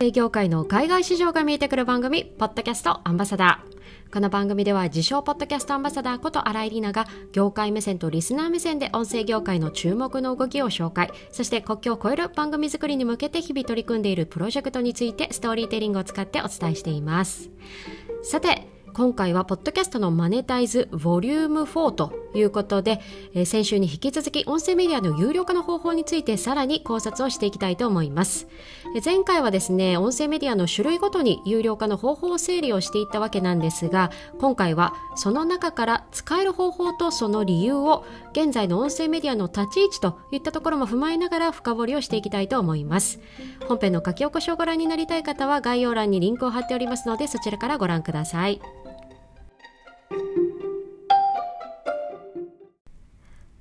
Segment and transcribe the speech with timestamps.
[0.00, 4.12] 営業界の海外市場が見えてくる番組、ポッドキャストアンバサダー。
[4.12, 17.50] この番組では自称ポッドキャストアンバサダーこと新井里奈が業界目線とリスナー目線で音声業界の注目の動きを紹介、そして国境を越える番組作りに向けて日々取り組んでいるプロジェクトについてストーリーテリングを使ってお伝えしています。
[18.22, 23.00] さて、今回はポッドキャストのマネタイズボリューム4ということで、
[23.34, 28.46] えー、先週に引き続き音声メディアの有料化の方法についてさらに考察をしていきたいと思います。
[28.94, 43.20] えー、前回はですね、音声メディアの種類ごとに有料化の方法を整理をしていったわけなんですが、今回はその中から使える方法とその理由を現在の音声メディアの立ち位置といったところも踏まえながら深掘りをしていきたいと思います。
[43.66, 48.60] 本編の書き起こしをご覧になりたい方は概要欄にリンクを貼っておりますのでそちらからご覧ください。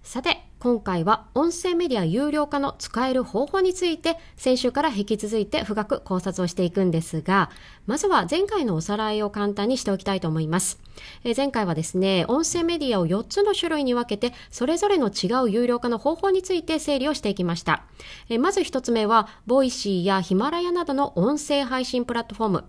[0.07, 7.49] さて、今回は音声メディア有料化の使える方法について先週から引き続いて深く考察をしていくんですが、
[7.87, 10.79] まずは前回のおさらいを簡単にしておきたいと思います。
[11.25, 17.83] え前回はですね、音声メディアを4つの種類に分けてそれぞれの違う有料化の方法について整理をしていきました。
[18.29, 22.63] えまず1つ目は、ボイシーやヒマラヤなどの音声配信プラットフォーム。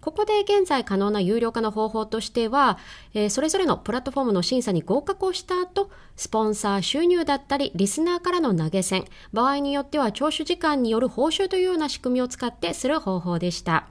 [0.00, 2.78] ここで現在可能な有料化の方法としては、
[3.14, 13.86] えー、それぞれのプラットフォームの審査に合格をした後、スポンサー収入だったり、リスナーからの投げ銭、場合によっては聴取時間による報酬というような仕組みを使ってする方法でした。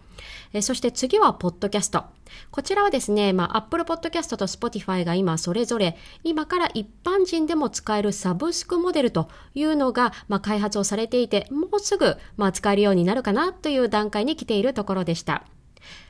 [0.53, 2.05] えそして次は、ポッドキャスト。
[2.51, 15.43] こちらはですね、まあ、Apple Podcast と Spotify が今それぞれ、今から一般人でも使えるサブスクモデルというのが、まあ、開発をされていて、もうすぐ、まあ、使えるようになるかなという段階に来ているところでした。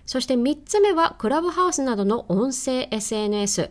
[0.09, 3.69] そして3つ目はクラブハウスなどの音声 SNS。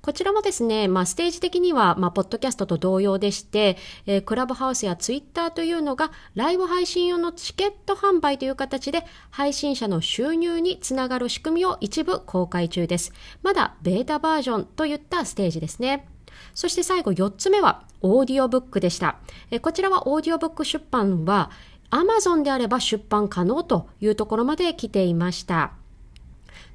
[0.00, 13.12] こちらもですね、まあ、ステージ的には、まあ、ポッドキャストと同様でして、えー、クラブハウスやツイッターというのが、ライブ配信用のチケット販売という形で、配信者の収入につながる仕組みを一部公開中です。
[13.42, 16.08] まだベータバージョンといったステージですね。
[16.54, 19.16] そして最後4つ目は、オーディオブックでした。
[19.50, 21.50] えー、こちらはオーディオブック出版は、
[21.90, 25.72] Amazon であれば出版可能というところまで来ていました。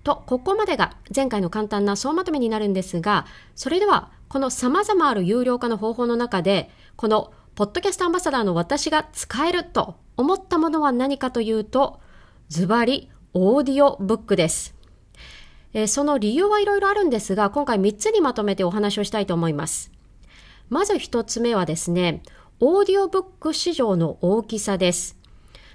[0.04, 3.26] と、ここまでが前回の簡単な総まとめになるんですが、
[3.56, 12.00] それではこの様々ある有料化の方法の中で、このポッドキャストアンバサダーの私が使えると思ったものは何かというと、
[12.48, 14.76] ズバリオーディオブックです。
[15.74, 19.92] えー、その理由はいろいろあるんですが、今回3つにまとめてお話をしたいと思います。
[20.70, 22.24] まず1つ目はですね、
[22.62, 25.18] オーディオブック市場の大きさです。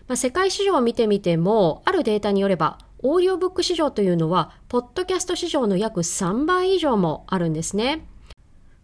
[0.07, 8.07] まあ、世界市場を見てみても、あるデータによれば、オーディオブック市場というのは、ポッドキャスト市場の約3倍以上もあるんですね。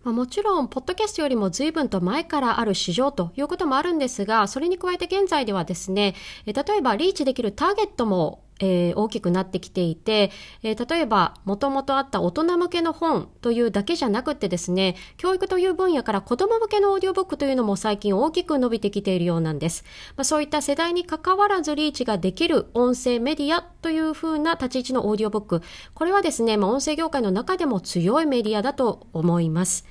[0.03, 6.15] まあ、もちろん、ポッドキャストよりも随分と前からある市場ということもあるんですが、それに加えて現在ではですね、
[6.47, 10.31] 例えばリーチできるターゲットもえー、大きくなってきていて、
[10.63, 19.85] えー、例えば、もともとあった大人向けの本というだけじゃなくてですね、教育という分野から子供向けのオーディオブックというのも最近大きく伸びてきているようなんです。
[20.17, 25.63] まあ、そういった世代に関わらずリーチができる音声メディアというふうな立ち位置のオーディオブック。
[25.95, 29.87] これはですね、まあ、音声業界の中でも強いメディアだと思います。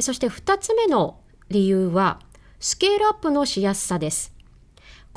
[0.00, 1.18] そして二つ目の
[1.50, 2.20] 理由は、
[2.60, 4.37] スケールアップのしやすさです。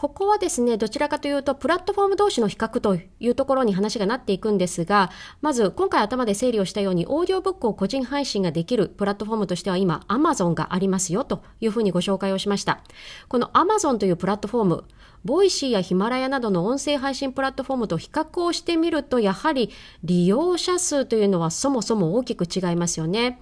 [0.01, 12.81] ここはですね、どちらかというと、プラットフォーム同士の比較というところに話がなっていくんですが、まず、今回冒頭で整理をしたように、オーディオブックを個人配信ができるプラットフォームとしては今、Amazon がありますよというふうにご紹介をしました。
[13.27, 14.83] この Amazon というプラットフォーム、
[15.23, 19.69] ボイシーやヒマラヤなどの音声配信プラットフォームと比較をしてみると、やはり
[20.03, 23.39] 利用者数というのはそもそも大きく違いますよね。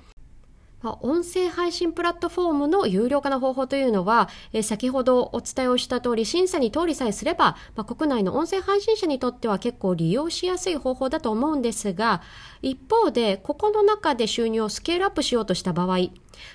[0.81, 12.22] ま、音声配信プラットフォームの有料化の方法というのは、え、先ほどお伝えをした通り、審査に通りさえすれば、ま、国内の音声配信者にとっては結構利用しやすい方法だと思うんですが、
[12.62, 15.97] 一方で、ここの中で収入をスケールアップしようとした場合、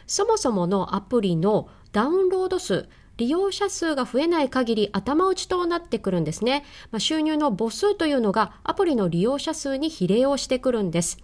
[0.06, 6.64] そもそものアプリのダウンロード数、利用者数が増えない限り頭打ちとなってくるんですね。
[6.90, 11.18] まあ、収入の母数というのがアプリの利用者数に比例をしてくるんです。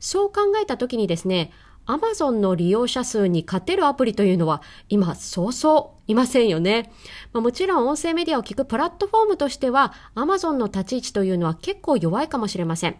[0.00, 1.52] そう考えたときにですね、
[1.86, 6.92] アマゾンの利用者数に勝てるアプリというのは今そうそういませんよね。
[7.32, 12.96] まあ、もちろん音声メディアを聞くプラットフォームとしてはアマゾンの立ち位置というのは結構弱いかもしれません。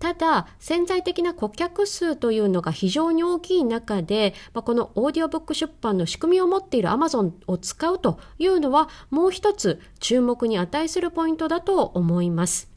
[0.00, 12.70] ただ、潜在的な顧客数というのが非常に大きい中で、まあ、このオーディオブック出版の仕組みを持っている Amazon を使うというのはもう一つ注目に値するポイントだと思います。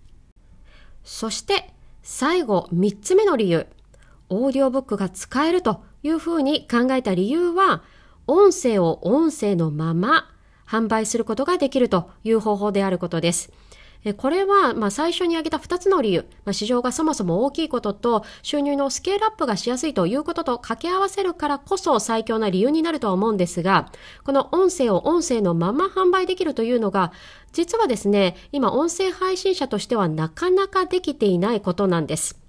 [1.05, 3.67] そして最後3つ目の理由。
[4.33, 7.83] オーディオブックが使えるというふうに考えた理由は、
[8.27, 10.29] 音声を音声のまま
[10.67, 13.51] 販売することができるという方法であることです。
[14.17, 23.89] これは、まあ、最初に挙げた2つの理由、まあ、市場がそもそも大きいことと、収入のスケールアップがしやすいということと掛け合わせるからこそ最強な理由になるとは思うんですが、
[24.25, 27.13] この音声を音声のまま販売できるというのが、
[27.53, 32.42] 実はですね、今音声配信者としてはなかなかできていないことなんです。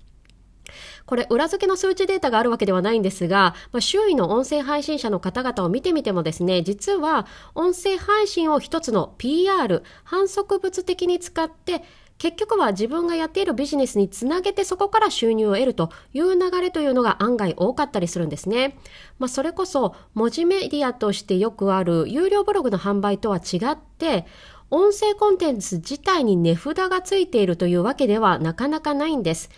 [1.06, 11.82] これ裏付けの数値データがあるわけではないんですが、まあ、周囲の音声配信者の方々を見てみてもですね、実は音声配信を一つの PR、反則物的に使って、
[12.18, 18.78] 結局は自分がやっているビジネスにつなげてそこから収入を得るという流れというのが案外多かったりするんですね。
[19.18, 24.26] まあ、それこそ文字メディアとしてよくある有料ブログの販売とは違って、
[24.70, 29.50] 音声コンテンツ自体に値札がついているというわけではなかなかないんです。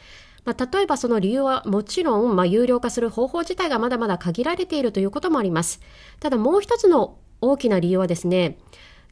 [0.46, 5.80] まあ、例えばその理由はもちろん、まあ、有料化する方法自体がまだまだ限られているということもあります。
[6.20, 8.56] ただもう一つの大きな理由はですね、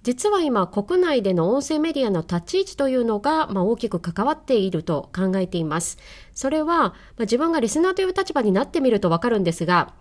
[0.05, 5.99] 実は今国内での音声メディアの立ち位置というのが、まあ、大きく関わっていると考えています。
[6.35, 9.93] それは、まあ、自分がリスナーという立場になってみるとわかるんですが、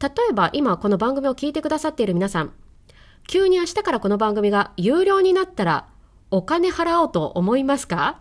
[0.00, 2.52] 例えば今この番組を聞いてくださっている皆さん、
[3.28, 5.86] 急に明日からこの番組が有料になったら
[6.30, 8.20] お金払おうと思いますか？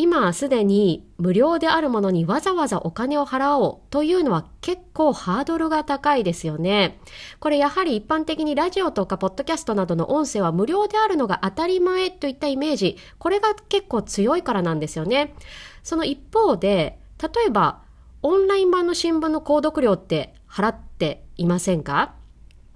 [0.00, 6.98] 今すでに無料であるものにわざわざお金を払おうというのは結構ハードルが高いですよね。
[7.38, 15.34] これやはり一般的にラジオとかポッドキャストなどの音声は無料であるのが当たり前といったイメージ、これが結構強いからなんですよね。
[15.82, 17.82] その一方で、例えば
[18.22, 22.14] オンライン版の新聞の購読料って払っていませんか？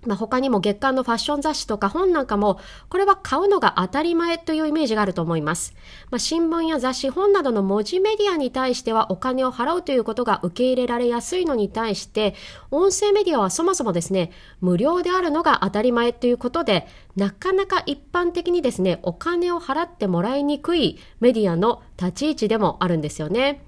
[0.06, 5.74] まあ、他にも月間のファッション雑誌とか本なんかも、これは買うのが当たり前というイメージがあると思います。
[6.10, 12.34] まあ、新聞や雑誌、本などの文字メディアに対してはお金を払うということが受け入れられやすいのに対して、
[12.70, 16.86] 音声メディアはそもそもですね、無料であるのが当たり前ということで、
[17.16, 23.64] なかなか一般的にですね、お金を払ってもらいにくいメディアの立ち位置でもあるんですよね。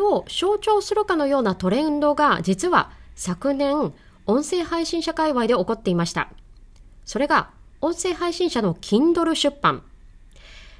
[0.00, 3.94] を象徴するかのようなトレンドが実は昨年
[4.28, 6.30] 音声配信者界隈で起こっていました。
[7.04, 7.50] それが、
[7.80, 9.84] 音声配信者の Kindle 出版。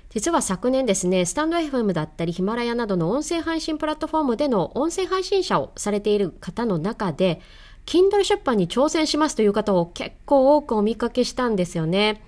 [0.08, 7.40] 実は昨年ですね、スタンド FM だったりヒマラヤなどの音声配信プラットフォームでの音声配信者をされている方の中で、
[7.86, 12.20] Kindle 出版に挑戦しますという方を結構多くお見かけしたんですよね。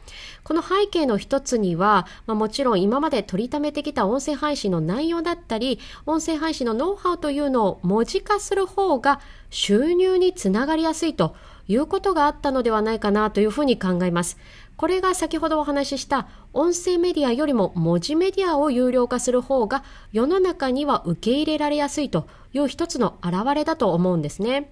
[0.44, 9.20] この背景の一つには、まあ、もちろん今まで取りためてきた音声配信の内容だったり、音声配信のノウハウというのを文字化する方が
[9.50, 11.34] 収入につながりやすいと
[11.66, 14.38] いうことがあったのではないかなというふうに考えます。
[14.76, 19.82] これが先ほどお話しした音声メディアよりも文字メディアを有料化する方が
[20.12, 24.70] 世の中には受け入れられやすいという一つの表れだと思うんですね。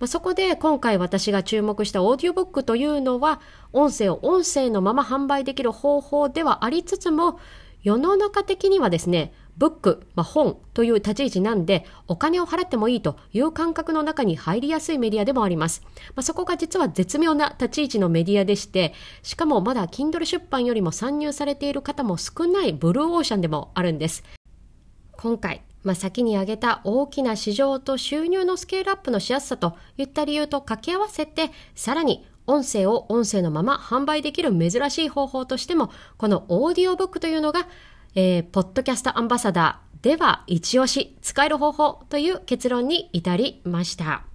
[0.00, 3.40] まあ、そこで今回私が注目したオーディオブックというのは、
[3.72, 7.40] 音声を音声のまま販売できる方法ではありつつも、
[7.82, 15.82] 世の中的にはですね、ブック、まあ、本という立ち位置なんで、お金を払ってもいいという感覚の中に入りやすいメディアでもあります。
[16.14, 24.22] まあ、そこが実は絶妙な立ち位置のメディアでして、しかもまだ Kindle 出版よりも参入されている方も少ないブルーオーシャンでもあるんです。
[25.16, 37.68] 今回、まあ、先に挙げた大きな市場と収入のスケールアップのしやすさといった理由と掛け合わせて、さらに音声を音声のまま販売できる珍しい方法としても、このオーディオブックというのが、
[38.14, 44.27] えー、ポッドキャストアンバサダーでは一押し使える方法という結論に至りました。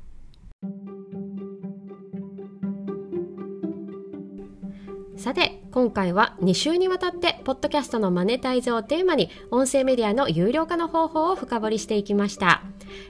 [5.15, 12.63] さて、今回は2週にわたって、ポッドキャストのマネタイズをテーマに、音声メディアの有料化の方法を深掘りしていきました。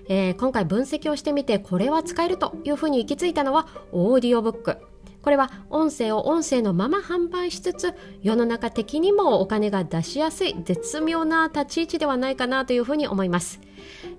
[0.09, 4.77] えー、今回分析をしてみて、これは使えるというふうに行き着いたのは、オーディオブック。
[5.21, 13.61] これは音声を音声のまま販売しつつ世の中的にもお金が出しやすい絶妙な立ち位置ではないかなというふうに思います。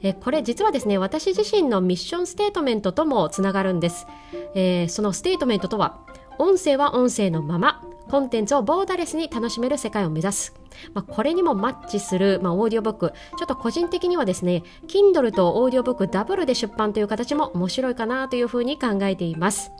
[0.01, 4.07] えこれ実はですね私自身のミッションステートメントともつながるんです。
[4.55, 6.01] えー、そのステートメントとは
[6.39, 7.83] 音声は音声のまま。
[8.11, 10.55] コンテンツをボーダレスに楽しめる世界を目指す。
[10.93, 13.13] まあ、これにもマッチする、まあ、オーディオブック。
[13.39, 19.71] ちょっと個人的にはですね、Kindle とオーディオブックダブルで出版という形も面白いかなというふうに考えています。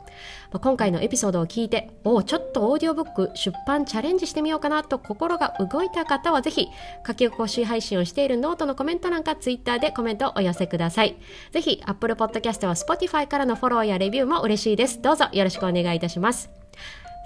[0.51, 6.67] まあ、今回のエピソードを聞いて、おちょっとオーディオブック出版チャレンジしてみようかなと心が動いた方はぜひ、
[7.05, 11.17] 書き起こし配信をしているノートのコメント欄か Twitter でコメントをお寄せください。
[11.51, 15.01] ぜひ、Apple Podcast は Spotify からのフォローやレビューも嬉しいです。
[15.01, 16.49] どうぞよろしくお願いいたします。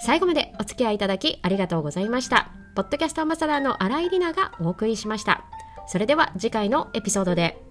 [0.02, 2.52] 最後までお付き合いいただきありがとうございました。
[2.76, 5.44] ポッドキャストアンバサダーの新井里奈がお送りしました。
[5.88, 7.69] それでは次回のエピソードで。